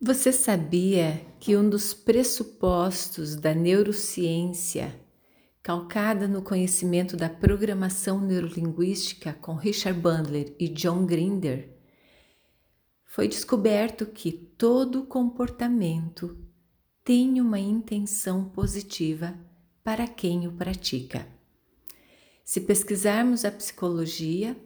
[0.00, 4.94] Você sabia que um dos pressupostos da neurociência,
[5.62, 11.74] calcada no conhecimento da programação neurolinguística com Richard Bandler e John Grinder,
[13.04, 16.36] foi descoberto que todo comportamento
[17.04, 19.38] tem uma intenção positiva
[19.82, 21.26] para quem o pratica.
[22.44, 24.56] Se pesquisarmos a psicologia,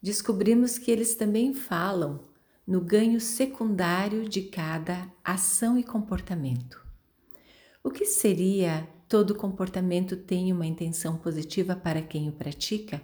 [0.00, 2.28] descobrimos que eles também falam
[2.68, 6.86] no ganho secundário de cada ação e comportamento.
[7.82, 13.00] O que seria todo comportamento tem uma intenção positiva para quem o pratica?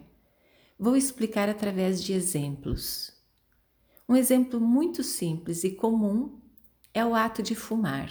[0.78, 3.10] Vou explicar através de exemplos.
[4.06, 6.42] Um exemplo muito simples e comum
[6.92, 8.10] é o ato de fumar.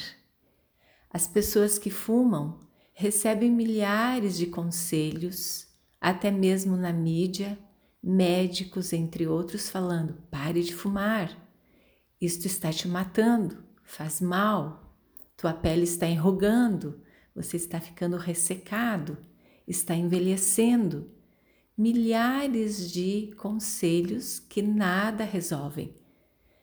[1.08, 2.62] As pessoas que fumam
[2.96, 5.68] recebem milhares de conselhos,
[6.02, 7.60] até mesmo na mídia,
[8.04, 11.32] médicos, entre outros, falando: pare de fumar,
[12.20, 14.98] isto está te matando, faz mal,
[15.38, 17.02] tua pele está enrugando,
[17.36, 19.18] você está ficando ressecado,
[19.68, 21.12] está envelhecendo.
[21.76, 25.96] Milhares de conselhos que nada resolvem.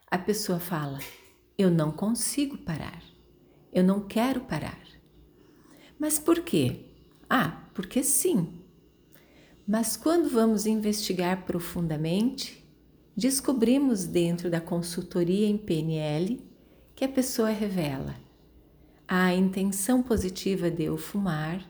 [0.06, 1.00] A pessoa fala:
[1.58, 3.02] Eu não consigo parar,
[3.72, 4.80] eu não quero parar.
[5.98, 6.86] Mas por quê?
[7.28, 8.59] Ah, porque sim.
[9.70, 12.68] Mas quando vamos investigar profundamente,
[13.16, 16.44] descobrimos dentro da consultoria em PNL
[16.92, 18.16] que a pessoa revela
[19.06, 21.64] a intenção positiva de eu fumar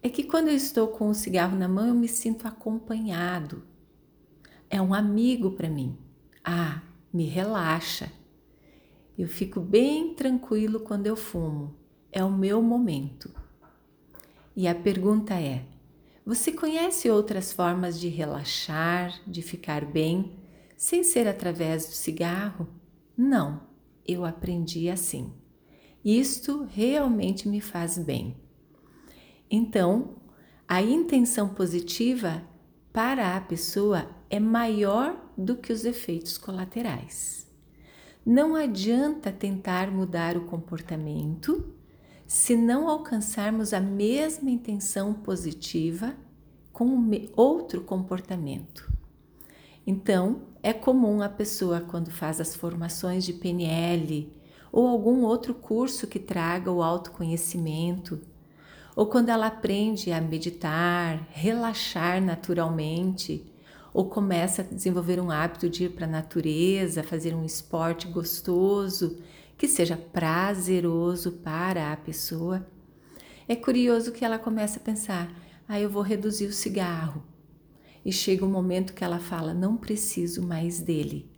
[0.00, 3.64] é que quando eu estou com o cigarro na mão eu me sinto acompanhado.
[4.70, 5.98] É um amigo para mim.
[6.44, 6.80] Ah,
[7.12, 8.08] me relaxa.
[9.18, 11.74] Eu fico bem tranquilo quando eu fumo.
[12.12, 13.34] É o meu momento.
[14.54, 15.71] E a pergunta é:
[16.24, 20.38] você conhece outras formas de relaxar, de ficar bem
[20.76, 22.68] sem ser através do cigarro?
[23.16, 23.62] Não,
[24.06, 25.32] eu aprendi assim.
[26.04, 28.36] Isto realmente me faz bem.
[29.50, 30.16] Então,
[30.66, 32.42] a intenção positiva
[32.92, 37.46] para a pessoa é maior do que os efeitos colaterais.
[38.24, 41.74] Não adianta tentar mudar o comportamento
[42.32, 46.14] se não alcançarmos a mesma intenção positiva
[46.72, 48.90] com outro comportamento.
[49.86, 54.32] Então, é comum a pessoa, quando faz as formações de PNL
[54.72, 58.18] ou algum outro curso que traga o autoconhecimento,
[58.96, 63.44] ou quando ela aprende a meditar, relaxar naturalmente,
[63.92, 69.18] ou começa a desenvolver um hábito de ir para a natureza, fazer um esporte gostoso,
[69.62, 72.66] que seja prazeroso para a pessoa,
[73.46, 75.32] é curioso que ela começa a pensar:
[75.68, 77.22] ah, eu vou reduzir o cigarro
[78.04, 81.30] e chega um momento que ela fala: não preciso mais dele.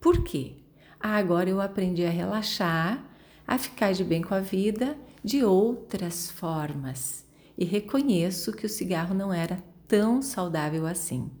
[0.00, 0.58] Por quê?
[1.00, 3.04] Ah, agora eu aprendi a relaxar,
[3.44, 7.26] a ficar de bem com a vida de outras formas
[7.58, 11.32] e reconheço que o cigarro não era tão saudável assim.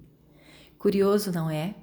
[0.76, 1.76] Curioso, não é?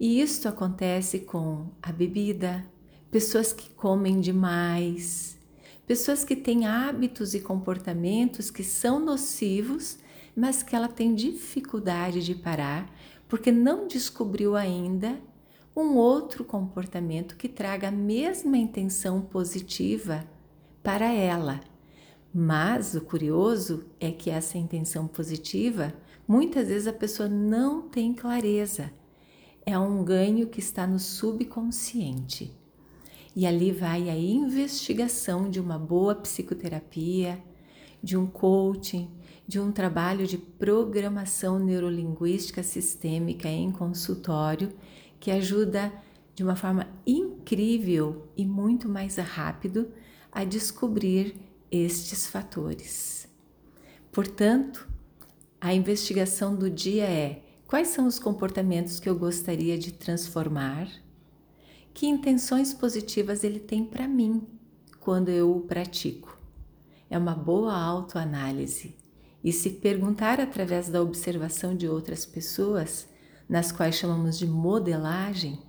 [0.00, 2.71] E isto acontece com a bebida,
[3.12, 5.38] pessoas que comem demais,
[5.86, 10.02] pessoas que têm hábitos e comportamentos que são nocivos
[10.34, 12.90] mas que ela tem dificuldade de parar
[13.28, 15.20] porque não descobriu ainda
[15.74, 20.24] um outro comportamento que traga a mesma intenção positiva
[20.82, 21.60] para ela.
[22.34, 25.94] Mas o curioso é que essa intenção positiva,
[26.28, 28.92] muitas vezes a pessoa não tem clareza.
[29.64, 32.54] É um ganho que está no subconsciente.
[33.34, 37.42] E ali vai a investigação de uma boa psicoterapia,
[38.02, 39.10] de um coaching,
[39.46, 44.72] de um trabalho de programação neurolinguística sistêmica em consultório
[45.18, 45.92] que ajuda
[46.34, 49.88] de uma forma incrível e muito mais rápido
[50.30, 51.36] a descobrir
[51.70, 53.28] estes fatores.
[54.10, 54.88] Portanto,
[55.60, 60.88] a investigação do dia é: quais são os comportamentos que eu gostaria de transformar?
[61.94, 64.46] Que intenções positivas ele tem para mim
[64.98, 66.38] quando eu o pratico?
[67.10, 68.96] É uma boa autoanálise
[69.44, 73.08] e se perguntar através da observação de outras pessoas,
[73.48, 75.60] nas quais chamamos de modelagem,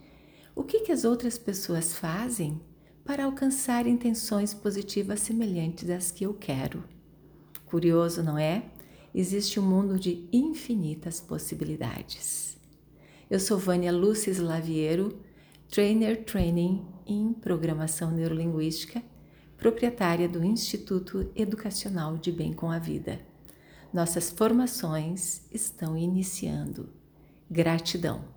[0.55, 2.61] o que, que as outras pessoas fazem
[3.03, 6.83] para alcançar intenções positivas semelhantes às que eu quero.
[7.65, 8.63] Curioso, não é?
[9.13, 12.57] Existe um mundo de infinitas possibilidades.
[13.29, 15.17] Eu sou Vânia Lúcia Slaviero,
[15.69, 19.01] Trainer Training em Programação Neurolinguística,
[19.57, 23.19] proprietária do Instituto Educacional de Bem com a Vida.
[23.91, 26.89] Nossas formações estão iniciando.
[27.49, 28.32] Gratidão.